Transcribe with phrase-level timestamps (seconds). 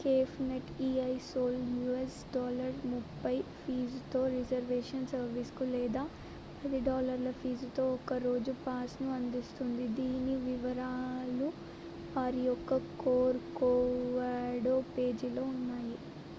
[0.00, 0.66] cafenet
[1.00, 1.56] el sol
[1.94, 3.32] us$30
[3.58, 6.04] ఫీజుతో reservation సర్వీస్‌ను లేదా
[6.64, 11.50] $10 ఫీజుతో ఒక్కరోజు పాస్‌లను అందిస్తుంది; దీని వివరాలు
[12.16, 12.70] వారి యొక్క
[12.98, 15.96] corcovado పేజీలో ఉన్నాయి